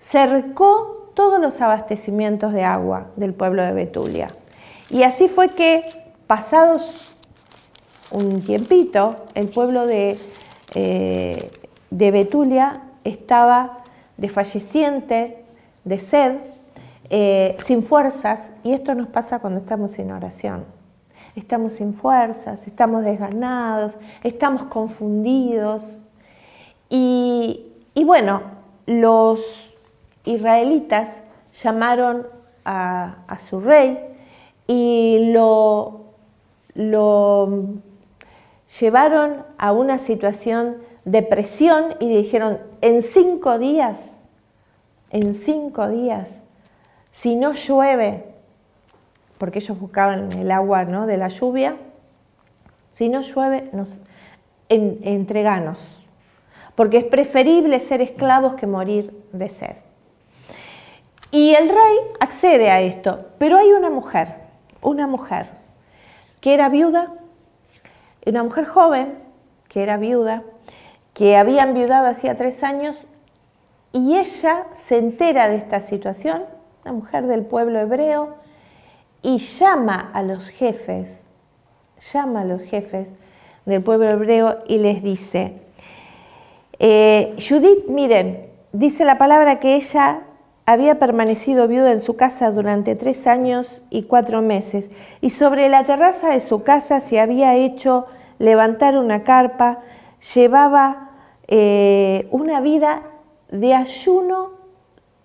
cercó 0.00 1.10
todos 1.14 1.40
los 1.40 1.60
abastecimientos 1.60 2.52
de 2.52 2.62
agua 2.62 3.08
del 3.16 3.34
pueblo 3.34 3.62
de 3.62 3.72
Betulia. 3.72 4.28
Y 4.90 5.02
así 5.02 5.28
fue 5.28 5.48
que, 5.50 5.82
pasados 6.28 7.16
un 8.10 8.42
tiempito, 8.42 9.26
el 9.34 9.48
pueblo 9.48 9.86
de, 9.86 10.18
eh, 10.74 11.50
de 11.90 12.10
Betulia 12.10 12.82
estaba 13.04 13.78
desfalleciente, 14.16 15.44
de 15.84 15.98
sed, 15.98 16.36
eh, 17.10 17.56
sin 17.64 17.82
fuerzas, 17.82 18.52
y 18.62 18.72
esto 18.72 18.94
nos 18.94 19.08
pasa 19.08 19.38
cuando 19.38 19.60
estamos 19.60 19.92
sin 19.92 20.10
oración. 20.12 20.64
Estamos 21.34 21.74
sin 21.74 21.94
fuerzas, 21.94 22.66
estamos 22.66 23.04
desganados, 23.04 23.96
estamos 24.22 24.64
confundidos. 24.64 26.02
Y, 26.90 27.64
bueno, 27.94 28.42
los 28.86 29.40
israelitas 30.24 31.16
llamaron 31.62 32.26
a, 32.64 33.38
su 33.48 33.60
rey 33.60 33.98
y 34.66 35.30
lo, 35.32 36.00
lo 36.74 37.80
llevaron 38.80 39.44
a 39.56 39.72
una 39.72 39.98
situación 39.98 40.78
de 41.04 41.22
presión 41.22 41.94
y 42.00 42.08
dijeron, 42.08 42.58
en 42.80 43.02
cinco 43.02 43.58
días, 43.58 44.22
en 45.10 45.34
cinco 45.34 45.88
días, 45.88 46.40
si 47.10 47.36
no 47.36 47.52
llueve, 47.52 48.24
porque 49.38 49.60
ellos 49.60 49.78
buscaban 49.78 50.32
el 50.32 50.50
agua 50.50 50.84
¿no? 50.84 51.06
de 51.06 51.16
la 51.16 51.28
lluvia, 51.28 51.76
si 52.92 53.08
no 53.08 53.22
llueve, 53.22 53.70
nos, 53.72 53.98
entreganos, 54.68 55.78
porque 56.74 56.98
es 56.98 57.04
preferible 57.04 57.80
ser 57.80 58.02
esclavos 58.02 58.54
que 58.54 58.66
morir 58.66 59.12
de 59.32 59.48
sed. 59.48 59.76
Y 61.30 61.54
el 61.54 61.68
rey 61.68 61.96
accede 62.20 62.70
a 62.70 62.80
esto, 62.80 63.26
pero 63.38 63.58
hay 63.58 63.72
una 63.72 63.90
mujer, 63.90 64.34
una 64.80 65.06
mujer 65.06 65.48
que 66.40 66.54
era 66.54 66.68
viuda, 66.68 67.12
una 68.30 68.42
mujer 68.42 68.66
joven 68.66 69.14
que 69.68 69.82
era 69.82 69.96
viuda, 69.96 70.42
que 71.14 71.36
había 71.36 71.62
enviudado 71.62 72.06
hacía 72.06 72.36
tres 72.36 72.62
años 72.62 73.06
y 73.92 74.16
ella 74.16 74.66
se 74.74 74.98
entera 74.98 75.48
de 75.48 75.56
esta 75.56 75.80
situación, 75.80 76.44
la 76.84 76.92
mujer 76.92 77.26
del 77.26 77.44
pueblo 77.44 77.78
hebreo, 77.78 78.36
y 79.22 79.38
llama 79.38 80.10
a 80.12 80.22
los 80.22 80.48
jefes, 80.48 81.18
llama 82.12 82.42
a 82.42 82.44
los 82.44 82.62
jefes 82.62 83.08
del 83.66 83.82
pueblo 83.82 84.08
hebreo 84.10 84.62
y 84.66 84.78
les 84.78 85.02
dice, 85.02 85.54
eh, 86.78 87.34
Judith, 87.36 87.88
miren, 87.88 88.46
dice 88.72 89.04
la 89.04 89.18
palabra 89.18 89.58
que 89.58 89.74
ella 89.74 90.20
había 90.66 90.98
permanecido 90.98 91.66
viuda 91.66 91.92
en 91.92 92.00
su 92.00 92.14
casa 92.14 92.50
durante 92.50 92.94
tres 92.94 93.26
años 93.26 93.82
y 93.90 94.04
cuatro 94.04 94.42
meses, 94.42 94.90
y 95.20 95.30
sobre 95.30 95.68
la 95.68 95.84
terraza 95.84 96.30
de 96.30 96.40
su 96.40 96.62
casa 96.62 97.00
se 97.00 97.18
había 97.18 97.56
hecho 97.56 98.06
levantar 98.38 98.96
una 98.96 99.24
carpa, 99.24 99.80
llevaba 100.34 101.10
eh, 101.46 102.28
una 102.30 102.60
vida 102.60 103.02
de 103.50 103.74
ayuno, 103.74 104.50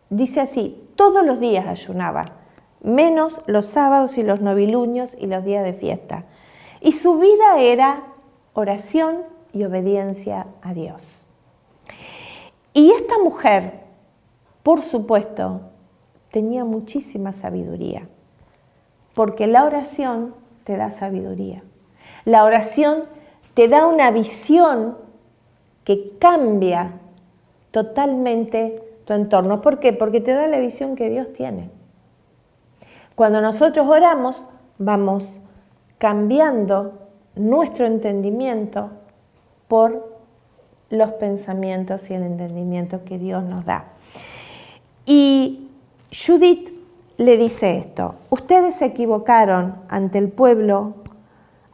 dice 0.10 0.42
así, 0.42 0.82
todos 0.96 1.26
los 1.26 1.40
días 1.40 1.68
ayunaba, 1.68 2.26
menos 2.82 3.42
los 3.46 3.66
sábados 3.66 4.18
y 4.18 4.24
los 4.24 4.42
noviluños 4.42 5.16
y 5.20 5.28
los 5.28 5.44
días 5.44 5.64
de 5.64 5.74
fiesta. 5.74 6.26
Y 6.82 6.94
su 6.94 7.18
vida 7.18 7.60
era 7.60 8.04
oración 8.54 9.24
y 9.54 9.64
obediencia 9.64 10.48
a 10.62 10.74
Dios. 10.74 11.02
Y 12.74 12.92
esta 12.92 13.20
mujer, 13.20 13.82
por 14.64 14.82
supuesto, 14.82 15.62
tenía 16.32 16.66
muchísima 16.66 17.32
sabiduría, 17.32 18.08
porque 19.14 19.48
la 19.48 19.66
oración 19.66 20.34
te 20.64 20.76
da 20.76 20.90
sabiduría. 20.90 21.64
La 22.26 22.44
oración 22.44 23.04
te 23.54 23.68
da 23.68 23.88
una 23.88 24.12
visión 24.12 24.98
que 25.84 26.18
cambia 26.20 26.94
totalmente 27.72 28.82
tu 29.06 29.14
entorno. 29.14 29.62
¿Por 29.62 29.80
qué? 29.80 29.94
Porque 29.94 30.22
te 30.22 30.32
da 30.32 30.48
la 30.48 30.60
visión 30.60 30.96
que 30.96 31.10
Dios 31.10 31.34
tiene. 31.34 31.70
Cuando 33.16 33.42
nosotros 33.42 33.88
oramos, 33.88 34.44
vamos 34.78 35.40
cambiando 35.98 36.94
nuestro 37.36 37.86
entendimiento 37.86 38.90
por 39.68 40.14
los 40.90 41.12
pensamientos 41.14 42.10
y 42.10 42.14
el 42.14 42.24
entendimiento 42.24 43.04
que 43.04 43.18
Dios 43.18 43.44
nos 43.44 43.66
da. 43.66 43.86
Y 45.06 45.70
Judith 46.12 46.70
le 47.18 47.38
dice 47.38 47.78
esto, 47.78 48.16
ustedes 48.30 48.76
se 48.76 48.86
equivocaron 48.86 49.76
ante 49.90 50.18
el 50.18 50.30
pueblo 50.30 50.94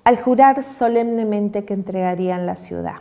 al 0.09 0.19
jurar 0.19 0.63
solemnemente 0.63 1.65
que 1.65 1.75
entregarían 1.75 2.47
la 2.47 2.55
ciudad. 2.55 2.95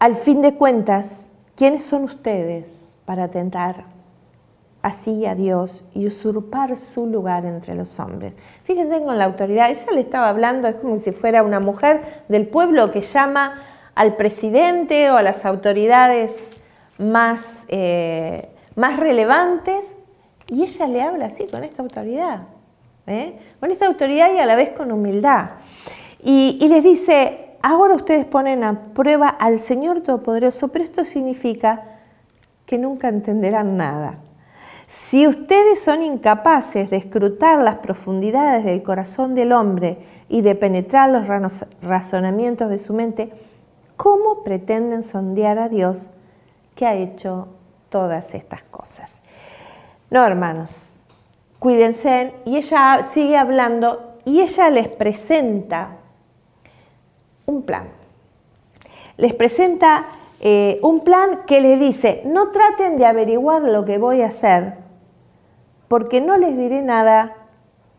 al 0.00 0.16
fin 0.16 0.42
de 0.42 0.54
cuentas, 0.54 1.28
¿quiénes 1.54 1.84
son 1.84 2.02
ustedes 2.02 2.96
para 3.04 3.22
atentar 3.22 3.84
así 4.82 5.24
a 5.24 5.36
Dios 5.36 5.84
y 5.94 6.08
usurpar 6.08 6.76
su 6.78 7.06
lugar 7.06 7.44
entre 7.44 7.76
los 7.76 7.96
hombres? 8.00 8.34
Fíjense 8.64 9.00
con 9.04 9.18
la 9.18 9.26
autoridad, 9.26 9.70
ella 9.70 9.92
le 9.92 10.00
estaba 10.00 10.28
hablando, 10.30 10.66
es 10.66 10.74
como 10.74 10.98
si 10.98 11.12
fuera 11.12 11.44
una 11.44 11.60
mujer 11.60 12.24
del 12.26 12.48
pueblo 12.48 12.90
que 12.90 13.02
llama 13.02 13.62
al 13.94 14.16
presidente 14.16 15.12
o 15.12 15.16
a 15.16 15.22
las 15.22 15.44
autoridades 15.44 16.50
más, 16.98 17.66
eh, 17.68 18.48
más 18.74 18.98
relevantes 18.98 19.84
y 20.48 20.64
ella 20.64 20.88
le 20.88 21.02
habla 21.02 21.26
así, 21.26 21.46
con 21.46 21.62
esta 21.62 21.82
autoridad, 21.82 22.57
¿eh? 23.08 23.38
con 23.60 23.70
esta 23.70 23.86
autoridad 23.86 24.32
y 24.32 24.38
a 24.38 24.46
la 24.46 24.54
vez 24.54 24.70
con 24.70 24.92
humildad. 24.92 25.50
Y, 26.22 26.58
y 26.60 26.68
les 26.68 26.84
dice, 26.84 27.56
ahora 27.62 27.94
ustedes 27.94 28.24
ponen 28.24 28.64
a 28.64 28.92
prueba 28.94 29.28
al 29.28 29.58
Señor 29.58 30.02
Todopoderoso, 30.02 30.68
pero 30.68 30.84
esto 30.84 31.04
significa 31.04 31.82
que 32.66 32.78
nunca 32.78 33.08
entenderán 33.08 33.76
nada. 33.76 34.18
Si 34.88 35.26
ustedes 35.26 35.80
son 35.82 36.02
incapaces 36.02 36.88
de 36.88 36.96
escrutar 36.96 37.58
las 37.60 37.76
profundidades 37.76 38.64
del 38.64 38.82
corazón 38.82 39.34
del 39.34 39.52
hombre 39.52 39.98
y 40.30 40.40
de 40.40 40.54
penetrar 40.54 41.10
los 41.10 41.26
razonamientos 41.82 42.70
de 42.70 42.78
su 42.78 42.94
mente, 42.94 43.30
¿cómo 43.96 44.42
pretenden 44.42 45.02
sondear 45.02 45.58
a 45.58 45.68
Dios 45.68 46.08
que 46.74 46.86
ha 46.86 46.94
hecho 46.94 47.48
todas 47.90 48.34
estas 48.34 48.62
cosas? 48.62 49.20
No, 50.10 50.24
hermanos, 50.24 50.97
cuídense. 51.58 52.34
Y 52.44 52.56
ella 52.56 53.02
sigue 53.12 53.36
hablando 53.36 54.18
y 54.24 54.40
ella 54.40 54.70
les 54.70 54.88
presenta 54.88 55.98
un 57.46 57.62
plan. 57.62 57.88
Les 59.16 59.34
presenta 59.34 60.06
eh, 60.40 60.78
un 60.82 61.00
plan 61.00 61.40
que 61.46 61.60
les 61.60 61.80
dice, 61.80 62.22
no 62.24 62.50
traten 62.50 62.98
de 62.98 63.06
averiguar 63.06 63.62
lo 63.62 63.84
que 63.84 63.98
voy 63.98 64.22
a 64.22 64.28
hacer, 64.28 64.74
porque 65.88 66.20
no 66.20 66.36
les 66.36 66.56
diré 66.56 66.82
nada 66.82 67.34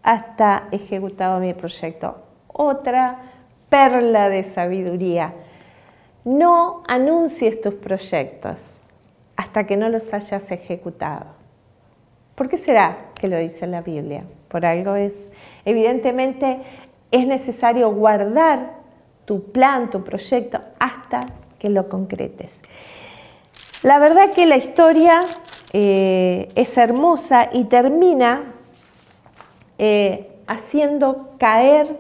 hasta 0.04 0.68
ejecutado 0.72 1.40
mi 1.40 1.54
proyecto. 1.54 2.18
Otra 2.48 3.20
perla 3.70 4.30
de 4.30 4.44
sabiduría. 4.44 5.34
No 6.24 6.84
anuncies 6.88 7.60
tus 7.60 7.74
proyectos 7.74 8.62
hasta 9.36 9.66
que 9.66 9.78
no 9.78 9.90
los 9.90 10.14
hayas 10.14 10.52
ejecutado. 10.52 11.39
¿Por 12.40 12.48
qué 12.48 12.58
será 12.58 13.10
que 13.20 13.28
lo 13.28 13.38
dice 13.38 13.68
la 13.68 13.82
Biblia? 13.82 14.24
Por 14.48 14.66
algo 14.66 14.96
es. 14.96 15.14
Evidentemente 15.66 16.62
es 17.12 17.28
necesario 17.28 17.92
guardar 17.92 18.76
tu 19.26 19.52
plan, 19.52 19.90
tu 19.90 20.06
proyecto, 20.06 20.62
hasta 20.80 21.20
que 21.60 21.70
lo 21.70 21.90
concretes. 21.90 22.58
La 23.84 24.00
verdad 24.00 24.32
que 24.34 24.46
la 24.46 24.56
historia 24.56 25.20
eh, 25.74 26.48
es 26.56 26.78
hermosa 26.78 27.50
y 27.52 27.66
termina 27.66 28.44
eh, 29.78 30.32
haciendo 30.48 31.32
caer 31.40 32.00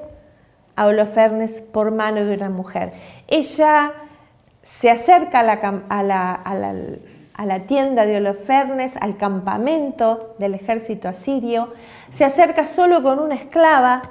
a 0.77 0.85
Holofernes 0.85 1.51
por 1.59 1.91
mano 1.91 2.23
de 2.23 2.35
una 2.35 2.49
mujer. 2.49 2.93
Ella 3.27 3.91
se 4.63 4.89
acerca 4.89 5.41
a 5.41 6.01
la, 6.01 6.73
tienda 7.65 8.05
de 8.05 8.17
Holofernes, 8.17 8.93
al 8.99 9.17
campamento 9.17 10.35
del 10.39 10.53
ejército 10.53 11.07
asirio, 11.07 11.73
se 12.11 12.25
acerca 12.25 12.67
solo 12.67 13.01
con 13.01 13.19
una 13.19 13.35
esclava 13.35 14.01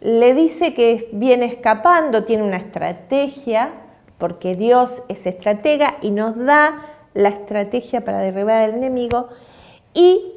le 0.00 0.34
dice 0.34 0.74
que 0.74 1.08
viene 1.12 1.46
escapando, 1.46 2.24
tiene 2.24 2.44
una 2.44 2.58
estrategia, 2.58 3.70
porque 4.18 4.54
Dios 4.54 5.02
es 5.08 5.26
estratega 5.26 5.96
y 6.02 6.10
nos 6.10 6.36
da 6.36 6.82
la 7.14 7.30
estrategia 7.30 8.04
para 8.04 8.18
derribar 8.18 8.62
al 8.62 8.74
enemigo. 8.74 9.28
Y 9.94 10.34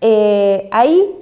eh, 0.00 0.68
ahí 0.72 1.14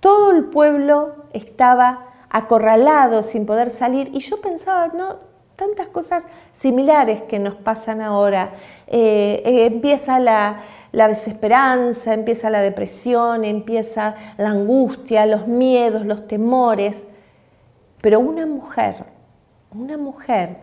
todo 0.00 0.30
el 0.30 0.44
pueblo 0.44 1.14
estaba 1.32 2.04
acorralado 2.30 3.22
sin 3.22 3.46
poder 3.46 3.70
salir. 3.70 4.10
Y 4.12 4.20
yo 4.20 4.40
pensaba, 4.40 4.88
¿no? 4.88 5.16
Tantas 5.56 5.88
cosas 5.88 6.24
similares 6.58 7.22
que 7.22 7.38
nos 7.38 7.54
pasan 7.54 8.00
ahora. 8.00 8.52
Eh, 8.86 9.42
eh, 9.44 9.66
empieza 9.66 10.18
la, 10.18 10.60
la 10.92 11.08
desesperanza, 11.08 12.14
empieza 12.14 12.50
la 12.50 12.60
depresión, 12.60 13.44
empieza 13.44 14.14
la 14.38 14.50
angustia, 14.50 15.26
los 15.26 15.46
miedos, 15.46 16.06
los 16.06 16.26
temores. 16.26 17.06
Pero 18.00 18.20
una 18.20 18.46
mujer, 18.46 19.04
una 19.72 19.96
mujer 19.96 20.56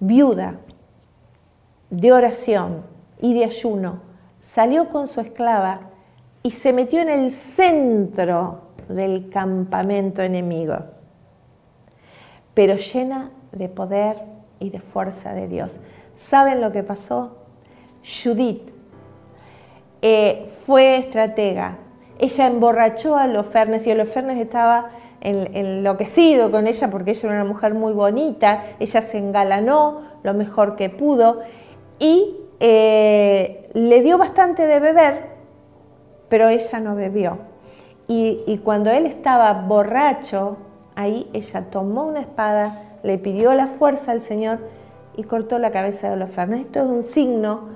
viuda 0.00 0.54
de 1.90 2.12
oración 2.12 2.82
y 3.20 3.34
de 3.34 3.44
ayuno, 3.44 4.00
salió 4.40 4.88
con 4.88 5.08
su 5.08 5.20
esclava 5.20 5.80
y 6.42 6.50
se 6.52 6.72
metió 6.72 7.00
en 7.00 7.08
el 7.08 7.30
centro 7.30 8.62
del 8.88 9.28
campamento 9.28 10.22
enemigo, 10.22 10.76
pero 12.54 12.76
llena 12.76 13.30
de 13.52 13.68
poder 13.68 14.37
y 14.58 14.70
de 14.70 14.80
fuerza 14.80 15.32
de 15.34 15.48
Dios. 15.48 15.78
¿Saben 16.16 16.60
lo 16.60 16.72
que 16.72 16.82
pasó? 16.82 17.36
Judith 18.02 18.70
eh, 20.02 20.50
fue 20.66 20.96
estratega. 20.96 21.78
Ella 22.18 22.46
emborrachó 22.46 23.16
a 23.16 23.26
Lofernes 23.26 23.86
y 23.86 23.94
Lofernes 23.94 24.38
estaba 24.38 24.90
enloquecido 25.20 26.50
con 26.50 26.66
ella 26.66 26.90
porque 26.90 27.10
ella 27.10 27.28
era 27.28 27.42
una 27.42 27.44
mujer 27.44 27.74
muy 27.74 27.92
bonita, 27.92 28.64
ella 28.78 29.02
se 29.02 29.18
engalanó 29.18 30.02
lo 30.22 30.34
mejor 30.34 30.76
que 30.76 30.90
pudo 30.90 31.40
y 31.98 32.36
eh, 32.60 33.70
le 33.74 34.02
dio 34.02 34.18
bastante 34.18 34.66
de 34.66 34.80
beber, 34.80 35.26
pero 36.28 36.48
ella 36.48 36.80
no 36.80 36.94
bebió. 36.94 37.38
Y, 38.10 38.58
cuando 38.64 38.90
él 38.90 39.04
estaba 39.04 39.52
borracho, 39.52 40.56
ahí 40.96 41.28
ella 41.34 41.66
tomó 41.70 42.04
una 42.06 42.20
espada, 42.20 42.84
le 43.02 43.18
pidió 43.18 43.54
la 43.54 43.68
fuerza 43.68 44.12
al 44.12 44.22
Señor 44.22 44.58
y 45.16 45.24
cortó 45.24 45.58
la 45.58 45.70
cabeza 45.70 46.10
de 46.10 46.16
los 46.16 46.30
Esto 46.30 46.80
es 46.80 46.86
un 46.86 47.04
signo 47.04 47.68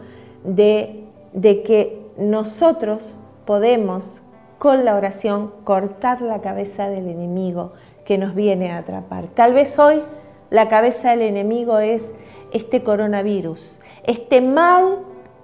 de, 0.44 1.04
de 1.32 1.62
que 1.62 2.00
nosotros 2.16 3.18
podemos 3.44 4.22
con 4.58 4.84
la 4.84 4.94
oración 4.94 5.52
cortar 5.64 6.22
la 6.22 6.40
cabeza 6.40 6.88
del 6.88 7.08
enemigo 7.08 7.72
que 8.04 8.18
nos 8.18 8.34
viene 8.34 8.70
a 8.70 8.78
atrapar. 8.78 9.26
Tal 9.34 9.54
vez 9.54 9.78
hoy 9.78 10.02
la 10.50 10.68
cabeza 10.68 11.10
del 11.10 11.22
enemigo 11.22 11.78
es 11.78 12.08
este 12.52 12.82
coronavirus, 12.82 13.78
este 14.04 14.40
mal 14.40 14.98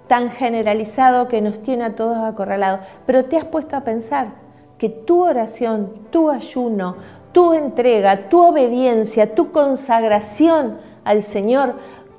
tan 0.07 0.31
generalizado 0.31 1.27
que 1.27 1.41
nos 1.41 1.61
tiene 1.61 1.85
a 1.85 1.95
todos 1.95 2.17
acorralados. 2.17 2.81
Pero 3.05 3.25
te 3.25 3.37
has 3.37 3.45
puesto 3.45 3.75
a 3.75 3.81
pensar 3.81 4.29
que 4.77 4.89
tu 4.89 5.23
oración, 5.23 5.91
tu 6.09 6.29
ayuno, 6.29 6.95
tu 7.31 7.53
entrega, 7.53 8.29
tu 8.29 8.43
obediencia, 8.43 9.35
tu 9.35 9.51
consagración 9.51 10.77
al 11.03 11.23
Señor 11.23 11.75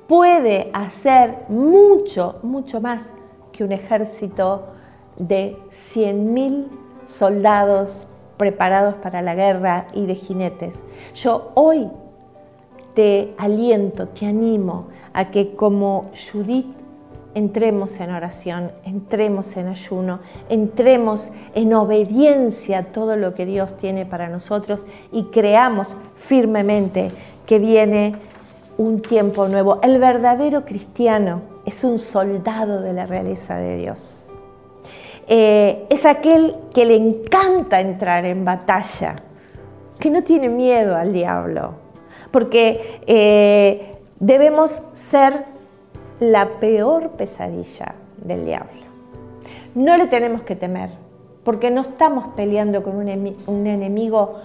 puede 0.07 0.69
hacer 0.73 1.45
mucho, 1.47 2.39
mucho 2.43 2.81
más 2.81 3.03
que 3.51 3.63
un 3.63 3.71
ejército 3.71 4.67
de 5.17 5.57
100.000 5.93 6.67
soldados 7.05 8.07
preparados 8.37 8.95
para 8.95 9.21
la 9.21 9.35
guerra 9.35 9.85
y 9.93 10.05
de 10.05 10.15
jinetes. 10.15 10.73
Yo 11.13 11.51
hoy 11.53 11.89
te 12.93 13.33
aliento, 13.37 14.07
te 14.07 14.25
animo 14.25 14.87
a 15.13 15.29
que 15.31 15.55
como 15.55 16.01
Judith 16.31 16.80
entremos 17.33 17.99
en 17.99 18.11
oración, 18.11 18.71
entremos 18.85 19.55
en 19.55 19.67
ayuno, 19.67 20.19
entremos 20.49 21.31
en 21.55 21.73
obediencia 21.73 22.79
a 22.79 22.83
todo 22.83 23.15
lo 23.15 23.33
que 23.33 23.45
Dios 23.45 23.77
tiene 23.77 24.05
para 24.05 24.29
nosotros 24.29 24.85
y 25.11 25.25
creamos 25.25 25.87
firmemente 26.17 27.09
que 27.45 27.59
viene 27.59 28.15
un 28.77 29.01
tiempo 29.01 29.47
nuevo. 29.47 29.79
El 29.81 29.99
verdadero 29.99 30.65
cristiano 30.65 31.41
es 31.65 31.83
un 31.83 31.99
soldado 31.99 32.81
de 32.81 32.93
la 32.93 33.05
realeza 33.05 33.55
de 33.57 33.77
Dios. 33.77 34.17
Eh, 35.27 35.85
es 35.89 36.05
aquel 36.05 36.55
que 36.73 36.85
le 36.85 36.95
encanta 36.95 37.79
entrar 37.79 38.25
en 38.25 38.43
batalla, 38.43 39.15
que 39.99 40.09
no 40.09 40.23
tiene 40.23 40.49
miedo 40.49 40.95
al 40.95 41.13
diablo, 41.13 41.75
porque 42.31 43.01
eh, 43.05 43.95
debemos 44.19 44.81
ser 44.93 45.50
la 46.21 46.59
peor 46.61 47.09
pesadilla 47.17 47.95
del 48.23 48.45
diablo. 48.45 48.83
No 49.75 49.97
le 49.97 50.07
tenemos 50.07 50.43
que 50.43 50.55
temer, 50.55 50.91
porque 51.43 51.69
no 51.71 51.81
estamos 51.81 52.27
peleando 52.35 52.83
con 52.83 52.95
un 52.95 53.67
enemigo 53.67 54.35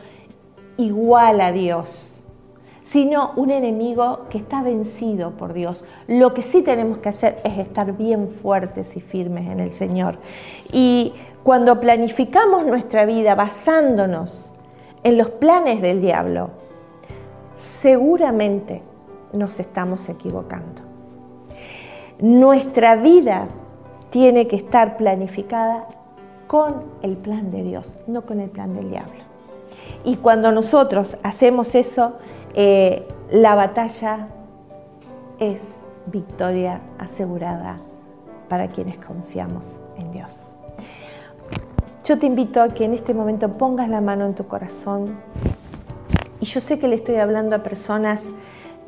igual 0.77 1.41
a 1.41 1.53
Dios 1.53 2.17
sino 2.87 3.33
un 3.35 3.51
enemigo 3.51 4.27
que 4.31 4.39
está 4.39 4.63
vencido 4.63 5.33
por 5.33 5.53
Dios. 5.53 5.85
Lo 6.07 6.35
que 6.35 6.43
sí 6.43 6.63
tenemos 6.63 6.99
que 6.99 7.09
hacer 7.09 7.39
es 7.43 7.59
estar 7.59 7.97
bien 7.97 8.29
fuertes 8.29 8.97
y 8.97 9.01
firmes 9.01 9.51
en 9.51 9.59
el 9.59 9.73
Señor. 9.73 10.19
Y 10.73 11.13
cuando 11.43 11.81
planificamos 11.81 12.65
nuestra 12.65 13.05
vida 13.05 13.35
basándonos 13.35 14.51
en 15.03 15.19
los 15.19 15.31
planes 15.31 15.83
del 15.83 16.01
diablo, 16.01 16.51
seguramente 17.57 18.83
nos 19.33 19.59
estamos 19.59 20.09
equivocando. 20.09 20.86
Nuestra 22.19 22.97
vida 22.97 23.49
tiene 24.11 24.49
que 24.49 24.57
estar 24.57 24.97
planificada 24.97 25.87
con 26.47 26.85
el 27.03 27.17
plan 27.17 27.51
de 27.51 27.63
Dios, 27.63 27.97
no 28.07 28.23
con 28.23 28.41
el 28.41 28.49
plan 28.49 28.75
del 28.75 28.91
diablo. 28.91 29.27
Y 30.05 30.17
cuando 30.17 30.53
nosotros 30.53 31.17
hacemos 31.23 31.75
eso, 31.75 32.15
eh, 32.55 33.07
la 33.31 33.55
batalla 33.55 34.29
es 35.39 35.61
victoria 36.07 36.81
asegurada 36.99 37.79
para 38.49 38.69
quienes 38.69 38.97
confiamos 38.99 39.65
en 39.99 40.13
Dios. 40.13 40.31
Yo 42.05 42.19
te 42.19 42.27
invito 42.27 42.63
a 42.63 42.69
que 42.69 42.85
en 42.85 42.95
este 42.95 43.13
momento 43.13 43.59
pongas 43.59 43.89
la 43.89 44.01
mano 44.01 44.27
en 44.27 44.35
tu 44.35 44.47
corazón. 44.47 45.17
Y 46.41 46.47
yo 46.47 46.61
sé 46.61 46.79
que 46.79 46.87
le 46.87 46.95
estoy 46.95 47.17
hablando 47.17 47.57
a 47.57 47.65
personas 47.65 48.23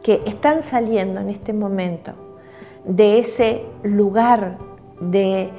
que 0.04 0.22
están 0.24 0.62
saliendo 0.62 1.20
en 1.20 1.28
este 1.28 1.52
momento 1.52 2.27
de 2.88 3.18
ese 3.18 3.62
lugar 3.82 4.56
de, 4.98 5.50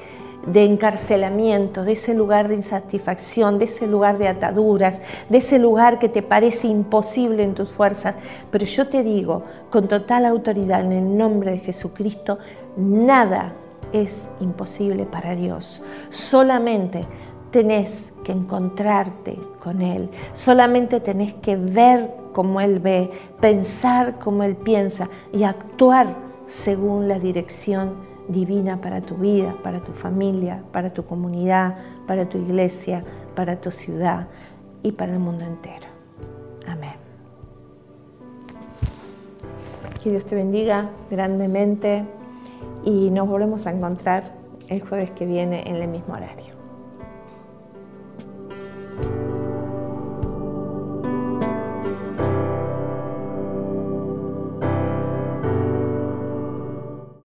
encarcelamiento, 0.54 1.84
de 1.84 1.94
ese 1.94 2.14
lugar 2.14 2.48
de 2.48 2.56
insatisfacción, 2.56 3.60
de 3.60 3.66
ese 3.66 3.88
lugar 3.88 4.18
de 4.18 4.28
ataduras, 4.28 5.00
de 5.30 5.38
ese 5.38 5.60
lugar 5.60 6.00
que 6.00 6.10
te 6.10 6.24
parece 6.24 6.68
imposible 6.68 7.44
en 7.44 7.54
tus 7.54 7.70
fuerzas. 7.70 8.16
Pero 8.52 8.66
yo 8.66 8.88
te 8.88 9.04
digo 9.04 9.44
con 9.70 9.88
total 9.88 10.26
autoridad 10.26 10.82
en 10.82 10.92
el 10.92 11.18
nombre 11.18 11.52
de 11.52 11.60
Jesucristo, 11.60 12.40
nada 12.76 13.54
es 13.94 14.28
imposible 14.40 15.06
para 15.06 15.36
Dios. 15.36 15.82
Solamente 16.10 17.02
tenés 17.52 18.12
que 18.24 18.32
encontrarte 18.32 19.38
con 19.64 19.82
Él, 19.82 20.10
solamente 20.34 21.00
tenés 21.00 21.36
que 21.36 21.56
ver 21.56 22.12
como 22.34 22.60
Él 22.60 22.80
ve, 22.80 23.12
pensar 23.40 24.18
como 24.20 24.44
Él 24.44 24.56
piensa 24.56 25.10
y 25.32 25.44
actuar 25.44 26.29
según 26.50 27.08
la 27.08 27.20
dirección 27.20 27.94
divina 28.28 28.82
para 28.82 29.02
tu 29.02 29.16
vida, 29.16 29.56
para 29.64 29.82
tu 29.82 29.94
familia, 29.94 30.64
para 30.74 30.92
tu 30.92 31.06
comunidad, 31.06 31.78
para 32.08 32.28
tu 32.28 32.38
iglesia, 32.38 33.04
para 33.36 33.62
tu 33.62 33.72
ciudad 33.72 34.28
y 34.84 34.92
para 34.92 35.14
el 35.14 35.20
mundo 35.20 35.46
entero. 35.46 35.88
Amén. 36.68 36.96
Que 40.04 40.12
Dios 40.12 40.26
te 40.26 40.36
bendiga 40.36 40.90
grandemente 41.10 42.04
y 42.84 43.10
nos 43.12 43.28
volvemos 43.28 43.66
a 43.68 43.72
encontrar 43.72 44.32
el 44.68 44.82
jueves 44.82 45.12
que 45.12 45.26
viene 45.26 45.68
en 45.68 45.76
el 45.76 45.88
mismo 45.88 46.14
horario. 46.14 46.50